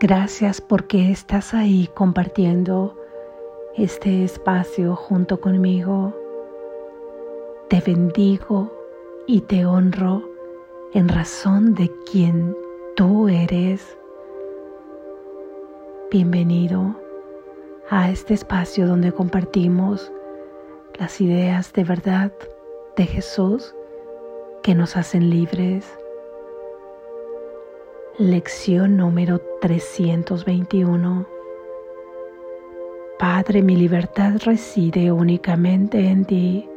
[0.00, 2.96] Gracias porque estás ahí compartiendo
[3.74, 6.14] este espacio junto conmigo.
[7.68, 8.72] Te bendigo
[9.26, 10.22] y te honro
[10.94, 12.56] en razón de quien
[12.94, 13.98] tú eres.
[16.12, 16.94] Bienvenido
[17.90, 20.12] a este espacio donde compartimos
[20.96, 22.32] las ideas de verdad
[22.96, 23.74] de Jesús
[24.62, 25.98] que nos hacen libres.
[28.18, 31.24] Lección número 321.
[33.16, 36.68] Padre, mi libertad reside únicamente en ti.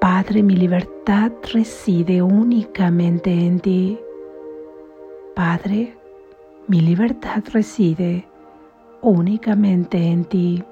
[0.00, 3.98] Padre, mi libertad reside únicamente en ti.
[5.34, 5.96] Padre,
[6.68, 8.24] mi libertad reside
[9.02, 10.62] únicamente en ti.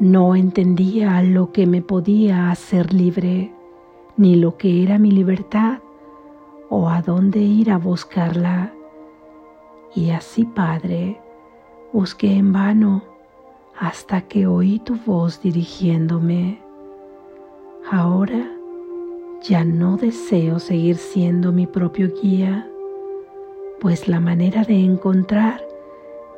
[0.00, 3.52] No entendía lo que me podía hacer libre
[4.18, 5.78] ni lo que era mi libertad
[6.68, 8.74] o a dónde ir a buscarla.
[9.94, 11.20] Y así, Padre,
[11.92, 13.02] busqué en vano
[13.78, 16.60] hasta que oí tu voz dirigiéndome.
[17.90, 18.50] Ahora
[19.42, 22.68] ya no deseo seguir siendo mi propio guía,
[23.80, 25.62] pues la manera de encontrar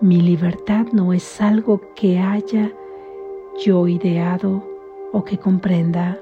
[0.02, 2.70] mi libertad no es algo que haya
[3.64, 4.62] yo ideado
[5.12, 6.18] o que comprenda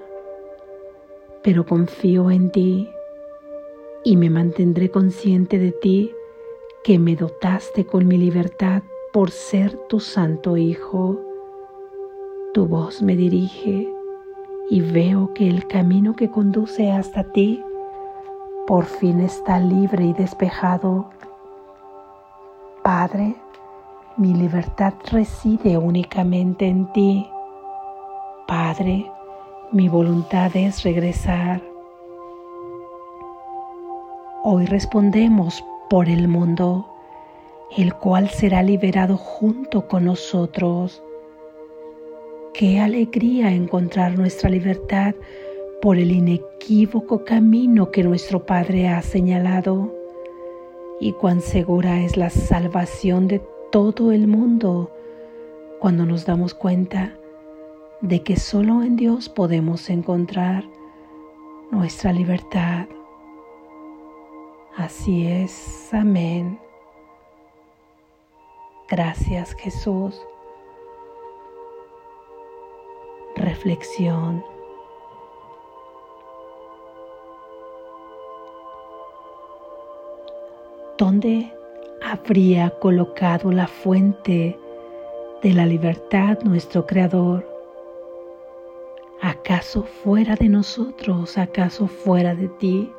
[1.48, 2.90] pero confío en ti
[4.04, 6.12] y me mantendré consciente de ti
[6.84, 8.82] que me dotaste con mi libertad
[9.14, 11.18] por ser tu santo Hijo.
[12.52, 13.88] Tu voz me dirige
[14.68, 17.64] y veo que el camino que conduce hasta ti
[18.66, 21.08] por fin está libre y despejado.
[22.84, 23.36] Padre,
[24.18, 27.26] mi libertad reside únicamente en ti.
[28.46, 29.10] Padre,
[29.70, 31.62] mi voluntad es regresar.
[34.42, 36.88] Hoy respondemos por el mundo,
[37.76, 41.02] el cual será liberado junto con nosotros.
[42.54, 45.14] Qué alegría encontrar nuestra libertad
[45.82, 49.94] por el inequívoco camino que nuestro Padre ha señalado
[50.98, 54.90] y cuán segura es la salvación de todo el mundo
[55.78, 57.18] cuando nos damos cuenta
[58.00, 60.64] de que solo en Dios podemos encontrar
[61.70, 62.86] nuestra libertad.
[64.76, 66.58] Así es, amén.
[68.88, 70.20] Gracias Jesús.
[73.36, 74.44] Reflexión.
[80.96, 81.52] ¿Dónde
[82.02, 84.58] habría colocado la fuente
[85.42, 87.47] de la libertad nuestro Creador?
[89.48, 91.38] ¿Acaso fuera de nosotros?
[91.38, 92.92] ¿Acaso fuera de ti?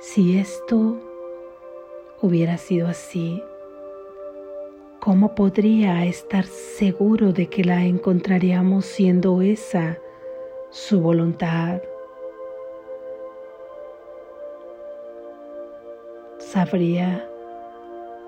[0.00, 0.96] Si esto
[2.20, 3.40] hubiera sido así,
[4.98, 9.96] ¿cómo podría estar seguro de que la encontraríamos siendo esa
[10.70, 11.80] su voluntad?
[16.38, 17.30] Sabría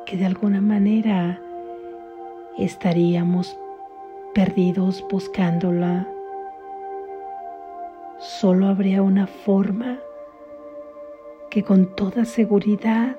[0.07, 1.43] que de alguna manera
[2.57, 3.59] estaríamos
[4.35, 6.07] perdidos buscándola.
[8.19, 9.99] Solo habría una forma
[11.51, 13.17] que con toda seguridad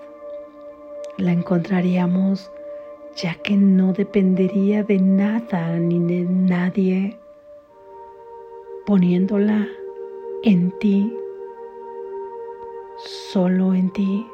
[1.18, 2.52] la encontraríamos
[3.16, 7.18] ya que no dependería de nada ni de nadie,
[8.86, 9.68] poniéndola
[10.44, 11.14] en ti,
[12.98, 14.26] solo en ti,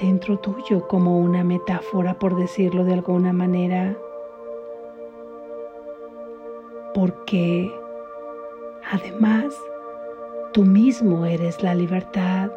[0.00, 3.98] dentro tuyo como una metáfora por decirlo de alguna manera
[7.00, 7.72] porque
[8.92, 9.54] además
[10.52, 12.50] tú mismo eres la libertad.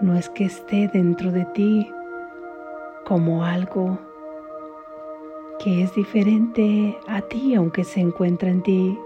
[0.00, 1.88] No es que esté dentro de ti
[3.06, 4.00] como algo
[5.60, 8.98] que es diferente a ti aunque se encuentra en ti.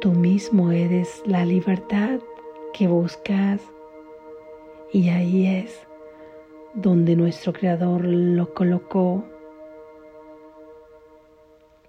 [0.00, 2.20] Tú mismo eres la libertad
[2.72, 3.60] que buscas
[4.92, 5.80] y ahí es
[6.74, 9.24] donde nuestro Creador lo colocó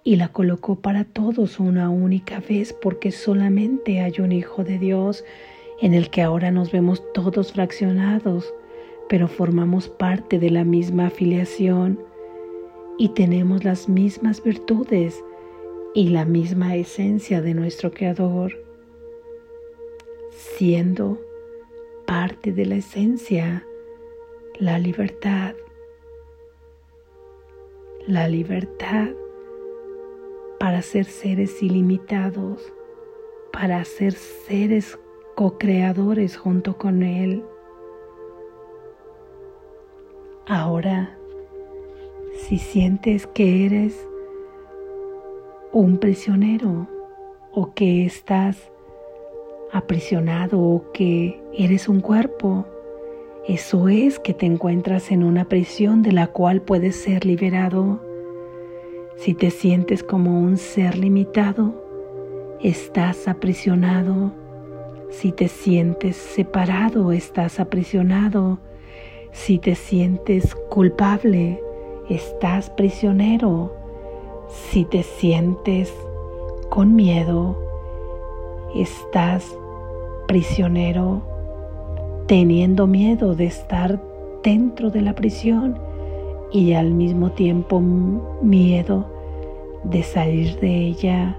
[0.04, 5.24] y la colocó para todos una única vez porque solamente hay un Hijo de Dios
[5.80, 8.52] en el que ahora nos vemos todos fraccionados,
[9.08, 12.00] pero formamos parte de la misma afiliación
[12.98, 15.22] y tenemos las mismas virtudes
[15.94, 18.52] y la misma esencia de nuestro Creador,
[20.30, 21.20] siendo
[22.06, 23.64] parte de la esencia
[24.58, 25.54] la libertad.
[28.06, 29.10] La libertad
[30.58, 32.72] para ser seres ilimitados,
[33.52, 34.98] para ser seres
[35.34, 37.44] co-creadores junto con Él.
[40.46, 41.16] Ahora,
[42.34, 44.08] si sientes que eres
[45.72, 46.88] un prisionero
[47.52, 48.70] o que estás
[49.72, 52.66] aprisionado o que eres un cuerpo,
[53.46, 58.07] eso es que te encuentras en una prisión de la cual puedes ser liberado.
[59.18, 61.74] Si te sientes como un ser limitado,
[62.62, 64.30] estás aprisionado.
[65.10, 68.60] Si te sientes separado, estás aprisionado.
[69.32, 71.60] Si te sientes culpable,
[72.08, 73.74] estás prisionero.
[74.50, 75.92] Si te sientes
[76.70, 77.58] con miedo,
[78.76, 79.44] estás
[80.28, 81.22] prisionero,
[82.28, 84.00] teniendo miedo de estar
[84.44, 85.87] dentro de la prisión
[86.52, 89.06] y al mismo tiempo miedo
[89.84, 91.36] de salir de ella.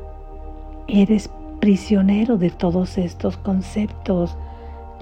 [0.88, 1.30] Eres
[1.60, 4.38] prisionero de todos estos conceptos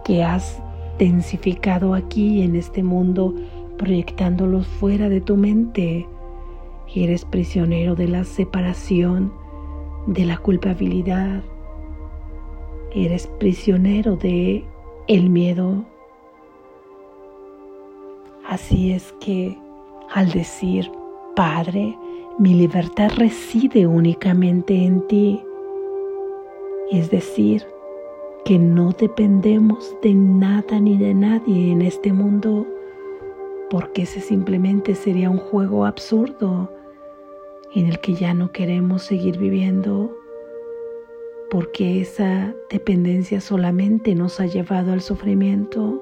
[0.03, 0.61] que has
[0.97, 3.33] densificado aquí en este mundo,
[3.77, 6.07] proyectándolos fuera de tu mente.
[6.95, 9.31] Eres prisionero de la separación,
[10.07, 11.43] de la culpabilidad.
[12.95, 14.63] Eres prisionero de
[15.07, 15.85] el miedo.
[18.47, 19.57] Así es que
[20.11, 20.91] al decir,
[21.35, 21.97] Padre,
[22.39, 25.43] mi libertad reside únicamente en ti,
[26.91, 27.65] es decir,
[28.45, 32.65] que no dependemos de nada ni de nadie en este mundo,
[33.69, 36.71] porque ese simplemente sería un juego absurdo
[37.73, 40.15] en el que ya no queremos seguir viviendo,
[41.49, 46.01] porque esa dependencia solamente nos ha llevado al sufrimiento,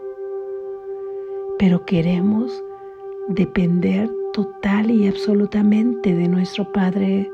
[1.58, 2.65] pero queremos
[3.28, 7.32] depender total y absolutamente de nuestro Padre,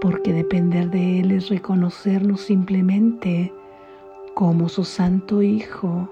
[0.00, 3.52] porque depender de Él es reconocernos simplemente
[4.34, 6.08] como su Santo Hijo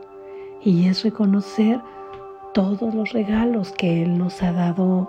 [0.63, 1.81] y es reconocer
[2.55, 5.09] todos los regalos que Él nos ha dado.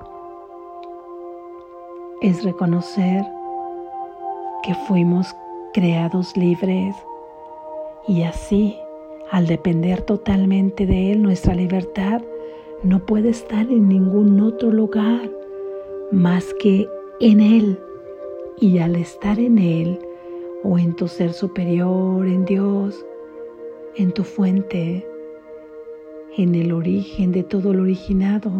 [2.21, 3.23] Es reconocer
[4.63, 5.35] que fuimos
[5.73, 6.95] creados libres
[8.07, 8.75] y así,
[9.31, 12.21] al depender totalmente de Él, nuestra libertad
[12.83, 15.31] no puede estar en ningún otro lugar
[16.11, 16.87] más que
[17.19, 17.79] en Él.
[18.59, 19.99] Y al estar en Él,
[20.63, 23.05] o en tu ser superior, en Dios,
[23.95, 25.07] en tu fuente,
[26.35, 28.51] en el origen de todo lo originado,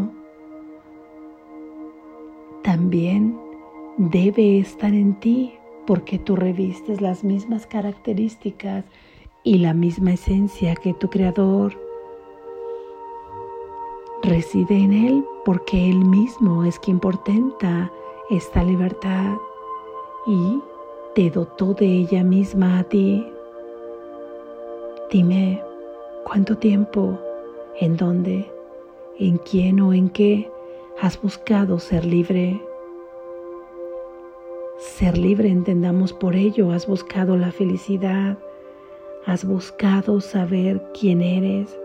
[2.64, 3.38] también
[3.98, 5.54] debe estar en ti
[5.86, 8.86] porque tú revistes las mismas características
[9.44, 11.87] y la misma esencia que tu Creador
[14.24, 17.92] reside en Él porque Él mismo es quien portenta
[18.30, 19.38] esta libertad
[20.26, 20.62] y
[21.16, 23.26] te dotó de ella misma a ti.
[25.10, 25.64] Dime,
[26.26, 27.18] ¿cuánto tiempo,
[27.80, 28.52] en dónde,
[29.18, 30.52] en quién o en qué
[31.02, 32.62] has buscado ser libre?
[34.78, 38.38] Ser libre, entendamos por ello, has buscado la felicidad,
[39.26, 41.80] has buscado saber quién eres,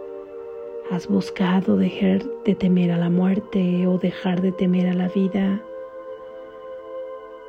[0.93, 5.59] ¿Has buscado dejar de temer a la muerte o dejar de temer a la vida?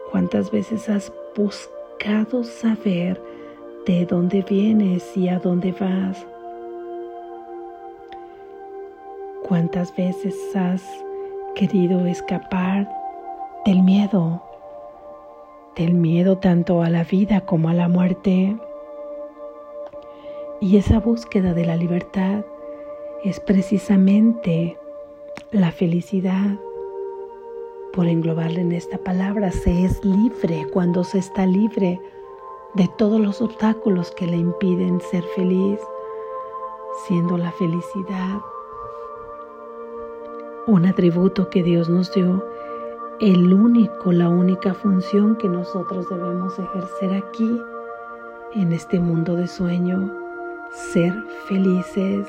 [0.09, 3.21] ¿Cuántas veces has buscado saber
[3.85, 6.25] de dónde vienes y a dónde vas?
[9.45, 10.81] ¿Cuántas veces has
[11.53, 12.89] querido escapar
[13.65, 14.41] del miedo?
[15.75, 18.55] Del miedo tanto a la vida como a la muerte.
[20.61, 22.45] Y esa búsqueda de la libertad
[23.23, 24.77] es precisamente
[25.51, 26.59] la felicidad.
[27.93, 32.01] Por englobarle en esta palabra, se es libre cuando se está libre
[32.73, 35.79] de todos los obstáculos que le impiden ser feliz,
[37.07, 38.41] siendo la felicidad
[40.65, 42.43] un atributo que Dios nos dio,
[43.19, 47.59] el único, la única función que nosotros debemos ejercer aquí,
[48.53, 50.11] en este mundo de sueño,
[50.71, 51.13] ser
[51.47, 52.27] felices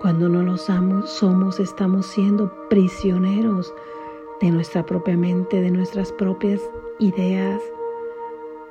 [0.00, 3.72] cuando no los somos, estamos siendo prisioneros
[4.40, 6.60] de nuestra propia mente, de nuestras propias
[6.98, 7.60] ideas.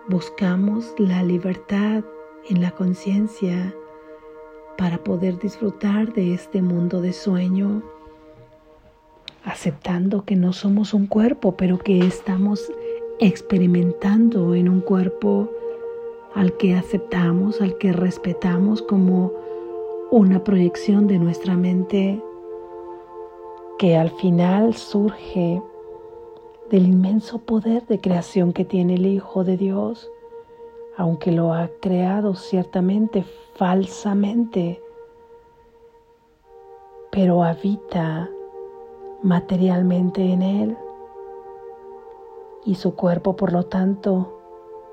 [0.07, 2.03] Buscamos la libertad
[2.49, 3.73] en la conciencia
[4.77, 7.81] para poder disfrutar de este mundo de sueño,
[9.45, 12.71] aceptando que no somos un cuerpo, pero que estamos
[13.19, 15.49] experimentando en un cuerpo
[16.35, 19.42] al que aceptamos, al que respetamos como
[20.13, 22.21] una proyección de nuestra mente
[23.79, 25.59] que al final surge
[26.69, 30.11] del inmenso poder de creación que tiene el Hijo de Dios
[30.97, 33.23] aunque lo ha creado ciertamente
[33.55, 34.79] falsamente,
[37.09, 38.29] pero habita
[39.23, 40.77] materialmente en él
[42.65, 44.39] y su cuerpo por lo tanto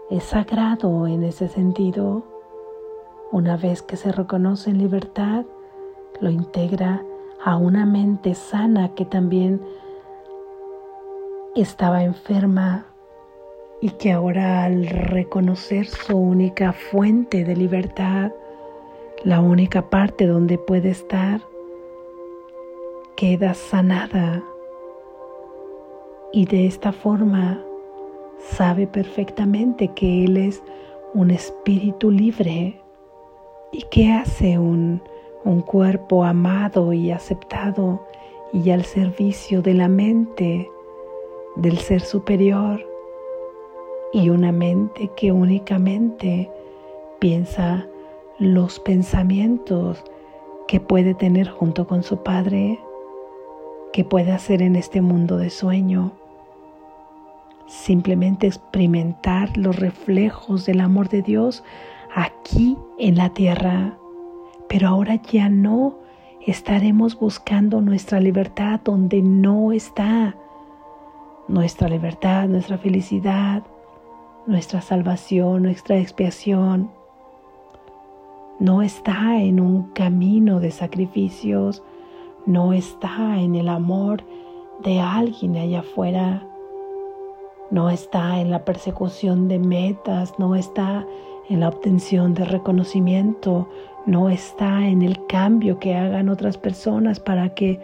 [0.08, 2.29] es sagrado en ese sentido.
[3.32, 5.44] Una vez que se reconoce en libertad,
[6.20, 7.04] lo integra
[7.44, 9.60] a una mente sana que también
[11.54, 12.87] estaba enferma
[13.80, 18.32] y que ahora al reconocer su única fuente de libertad,
[19.22, 21.40] la única parte donde puede estar,
[23.16, 24.42] queda sanada.
[26.32, 27.62] Y de esta forma
[28.40, 30.64] sabe perfectamente que Él es
[31.14, 32.80] un espíritu libre
[33.72, 35.02] y que hace un,
[35.44, 38.04] un cuerpo amado y aceptado
[38.52, 40.68] y al servicio de la mente
[41.56, 42.84] del ser superior
[44.12, 46.50] y una mente que únicamente
[47.20, 47.86] piensa
[48.38, 50.02] los pensamientos
[50.66, 52.78] que puede tener junto con su Padre,
[53.92, 56.12] que puede hacer en este mundo de sueño.
[57.66, 61.62] Simplemente experimentar los reflejos del amor de Dios
[62.14, 63.96] aquí en la tierra.
[64.68, 65.94] Pero ahora ya no
[66.46, 70.36] estaremos buscando nuestra libertad donde no está.
[71.48, 73.64] Nuestra libertad, nuestra felicidad,
[74.46, 76.90] nuestra salvación, nuestra expiación,
[78.60, 81.82] no está en un camino de sacrificios,
[82.44, 84.22] no está en el amor
[84.82, 86.46] de alguien allá afuera,
[87.70, 93.69] no está en la persecución de metas, no está en la obtención de reconocimiento,
[94.07, 97.80] no está en el cambio que hagan otras personas para que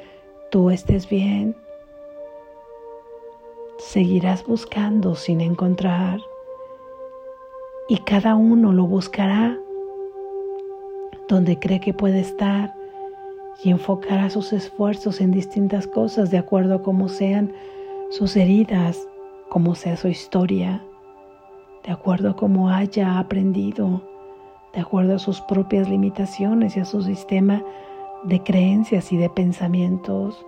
[0.51, 1.57] tú estés bien.
[3.79, 6.21] Seguirás buscando sin encontrar.
[7.89, 9.59] Y cada uno lo buscará
[11.29, 12.73] donde cree que puede estar
[13.63, 17.53] y enfocará sus esfuerzos en distintas cosas de acuerdo a cómo sean
[18.11, 19.09] sus heridas,
[19.49, 20.83] cómo sea su historia,
[21.87, 24.03] de acuerdo a cómo haya aprendido,
[24.75, 27.63] de acuerdo a sus propias limitaciones y a su sistema
[28.25, 30.45] de creencias y de pensamientos.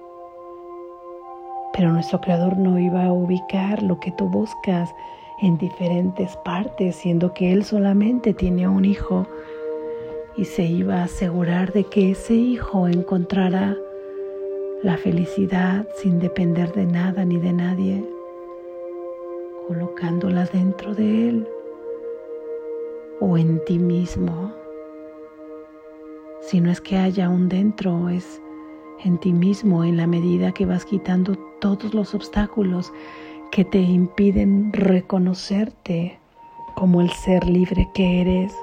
[1.72, 4.92] Pero nuestro Creador no iba a ubicar lo que tú buscas
[5.40, 9.26] en diferentes partes, siendo que él solamente tiene un hijo
[10.36, 13.76] y se iba a asegurar de que ese hijo encontrara
[14.82, 18.17] la felicidad sin depender de nada ni de nadie,
[19.68, 21.48] colocándola dentro de él
[23.20, 24.52] o en ti mismo.
[26.40, 28.40] Si no es que haya un dentro, es
[29.04, 32.92] en ti mismo en la medida que vas quitando todos los obstáculos
[33.50, 36.18] que te impiden reconocerte
[36.74, 38.54] como el ser libre que eres.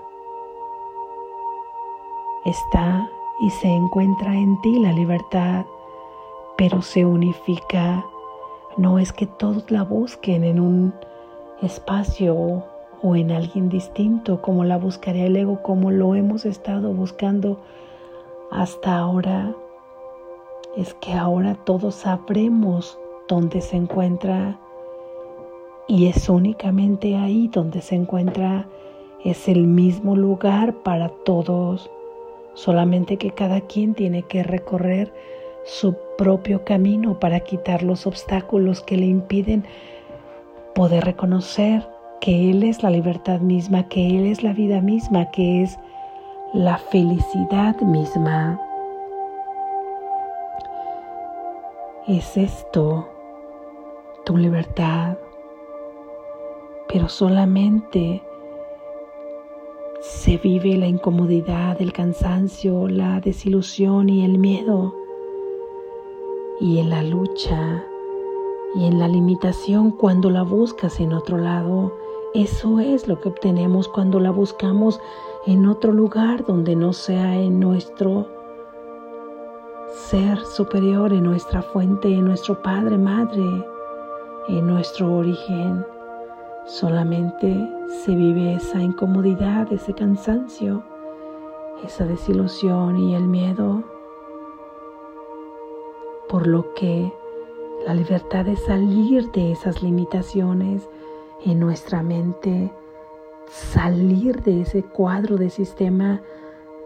[2.46, 3.08] Está
[3.42, 5.66] y se encuentra en ti la libertad,
[6.58, 8.04] pero se unifica.
[8.78, 10.94] No es que todos la busquen en un
[11.62, 12.64] espacio
[13.02, 17.60] o en alguien distinto como la buscaría el ego, como lo hemos estado buscando
[18.52, 19.54] hasta ahora.
[20.76, 24.60] Es que ahora todos sabremos dónde se encuentra
[25.88, 28.68] y es únicamente ahí donde se encuentra,
[29.24, 31.90] es el mismo lugar para todos,
[32.56, 35.14] solamente que cada quien tiene que recorrer
[35.66, 39.66] su propio camino para quitar los obstáculos que le impiden
[40.74, 41.88] poder reconocer
[42.22, 45.78] que Él es la libertad misma, que Él es la vida misma, que es
[46.54, 48.62] la felicidad misma.
[52.08, 53.10] Es esto
[54.24, 55.18] tu libertad
[56.96, 58.24] pero solamente
[60.02, 64.94] se vive la incomodidad, el cansancio, la desilusión y el miedo.
[66.60, 67.84] Y en la lucha
[68.76, 71.94] y en la limitación cuando la buscas en otro lado,
[72.34, 75.00] eso es lo que obtenemos cuando la buscamos
[75.46, 78.28] en otro lugar donde no sea en nuestro
[80.10, 83.44] ser superior, en nuestra fuente, en nuestro Padre, Madre,
[84.50, 85.86] en nuestro origen.
[86.66, 87.70] Solamente
[88.04, 90.84] se vive esa incomodidad, ese cansancio,
[91.84, 93.84] esa desilusión y el miedo.
[96.30, 97.14] Por lo que
[97.86, 100.88] la libertad es salir de esas limitaciones
[101.46, 102.72] en nuestra mente,
[103.50, 106.22] salir de ese cuadro de sistema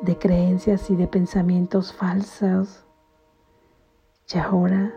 [0.01, 2.85] de creencias y de pensamientos falsos.
[4.33, 4.93] Y ahora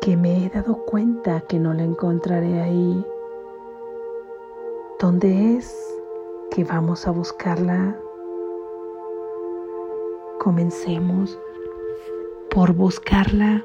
[0.00, 3.04] que me he dado cuenta que no la encontraré ahí,
[5.00, 5.72] ¿Dónde es
[6.50, 7.96] que vamos a buscarla?
[10.40, 11.38] Comencemos
[12.50, 13.64] por buscarla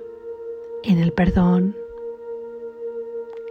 [0.84, 1.75] en el perdón.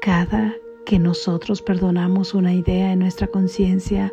[0.00, 4.12] Cada que nosotros perdonamos una idea en nuestra conciencia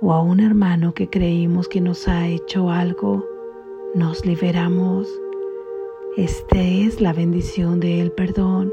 [0.00, 3.26] o a un hermano que creímos que nos ha hecho algo,
[3.94, 5.08] nos liberamos.
[6.16, 8.72] Esta es la bendición del perdón.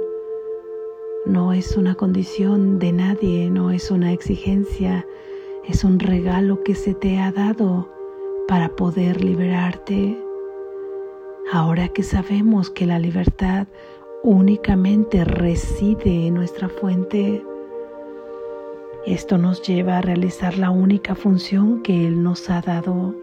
[1.26, 5.06] No es una condición de nadie, no es una exigencia,
[5.68, 7.90] es un regalo que se te ha dado
[8.48, 10.21] para poder liberarte.
[11.54, 13.68] Ahora que sabemos que la libertad
[14.24, 17.44] únicamente reside en nuestra fuente,
[19.06, 23.14] esto nos lleva a realizar la única función que Él nos ha dado.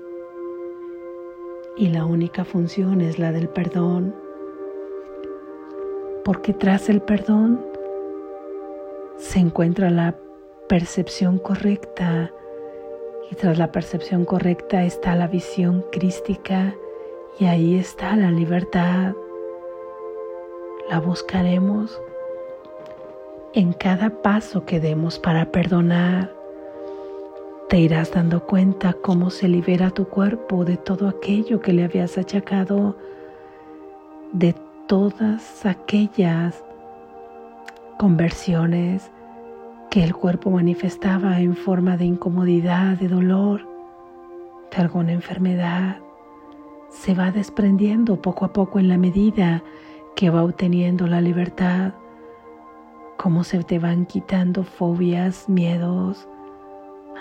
[1.75, 4.15] Y la única función es la del perdón.
[6.23, 7.65] Porque tras el perdón
[9.17, 10.19] se encuentra la
[10.69, 12.31] percepción correcta
[13.31, 16.75] y tras la percepción correcta está la visión crística
[17.39, 19.15] y ahí está la libertad.
[20.91, 22.01] La buscaremos
[23.55, 26.33] en cada paso que demos para perdonar.
[27.69, 32.19] Te irás dando cuenta cómo se libera tu cuerpo de todo aquello que le habías
[32.19, 32.97] achacado,
[34.33, 34.55] de
[34.87, 36.65] todas aquellas
[37.99, 39.11] conversiones
[39.91, 43.67] que el cuerpo manifestaba en forma de incomodidad, de dolor,
[44.75, 45.99] de alguna enfermedad
[46.89, 49.63] se va desprendiendo poco a poco en la medida
[50.17, 51.93] que va obteniendo la libertad,
[53.17, 56.29] cómo se te van quitando fobias, miedos,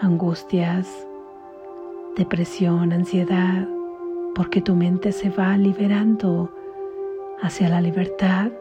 [0.01, 1.07] angustias,
[2.15, 3.67] depresión, ansiedad,
[4.33, 6.51] porque tu mente se va liberando
[7.41, 8.51] hacia la libertad,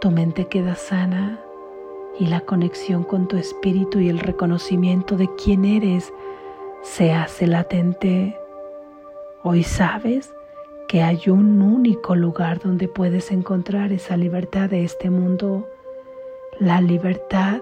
[0.00, 1.38] tu mente queda sana
[2.18, 6.12] y la conexión con tu espíritu y el reconocimiento de quién eres
[6.82, 8.37] se hace latente.
[9.44, 10.34] Hoy sabes
[10.88, 15.68] que hay un único lugar donde puedes encontrar esa libertad de este mundo,
[16.58, 17.60] la libertad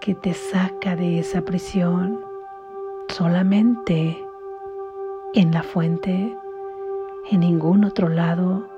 [0.00, 2.20] que te saca de esa prisión
[3.08, 4.16] solamente
[5.34, 6.32] en la fuente,
[7.32, 8.68] en ningún otro lado,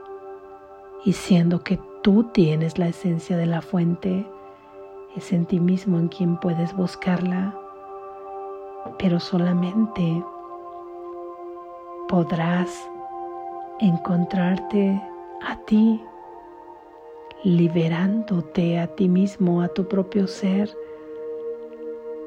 [1.05, 4.27] y siendo que tú tienes la esencia de la fuente,
[5.15, 7.55] es en ti mismo en quien puedes buscarla,
[8.99, 10.25] pero solamente
[12.11, 12.69] podrás
[13.79, 15.01] encontrarte
[15.47, 16.03] a ti,
[17.45, 20.77] liberándote a ti mismo, a tu propio ser,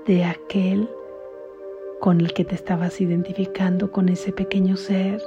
[0.06, 0.90] de aquel
[2.00, 5.22] con el que te estabas identificando con ese pequeño ser.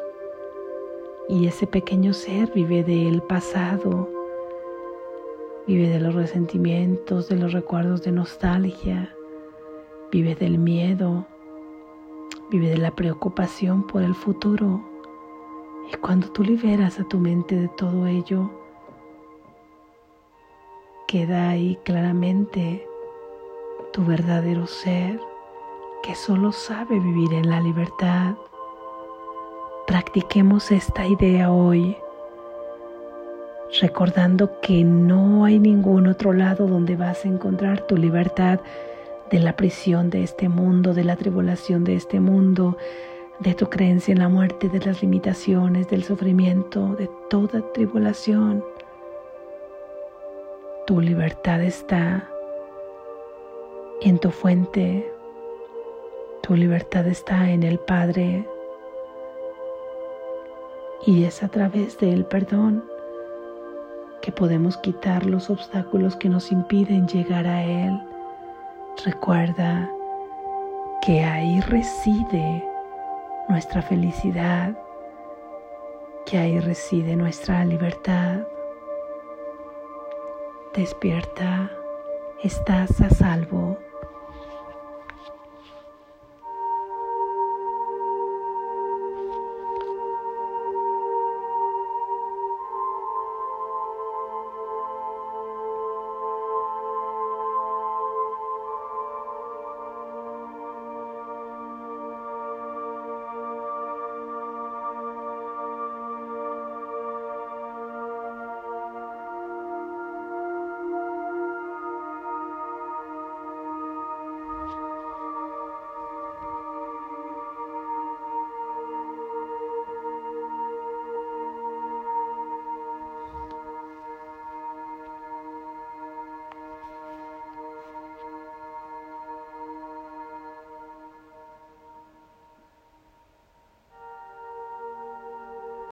[1.29, 4.09] Y ese pequeño ser vive del pasado,
[5.67, 9.15] vive de los resentimientos, de los recuerdos de nostalgia,
[10.11, 11.27] vive del miedo,
[12.49, 14.81] Vive de la preocupación por el futuro.
[15.93, 18.51] Y cuando tú liberas a tu mente de todo ello,
[21.09, 22.87] queda ahí claramente
[23.93, 25.21] tu verdadero ser
[26.05, 28.35] que solo sabe vivir en la libertad.
[29.89, 31.97] Practiquemos esta idea hoy,
[33.81, 38.61] recordando que no hay ningún otro lado donde vas a encontrar tu libertad
[39.31, 42.77] de la prisión de este mundo, de la tribulación de este mundo,
[43.41, 48.65] de tu creencia en la muerte, de las limitaciones, del sufrimiento, de toda tribulación.
[50.87, 52.29] Tu libertad está
[54.01, 55.13] en tu fuente,
[56.43, 58.47] tu libertad está en el Padre.
[61.05, 62.85] Y es a través del perdón
[64.23, 68.01] que podemos quitar los obstáculos que nos impiden llegar a Él
[69.05, 69.91] Recuerda
[71.03, 72.65] que ahí reside
[73.49, 74.77] nuestra felicidad,
[76.25, 78.47] que ahí reside nuestra libertad.
[80.75, 81.71] Despierta,
[82.43, 83.79] estás a salvo.